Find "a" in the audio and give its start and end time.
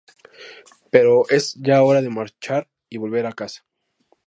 3.27-3.33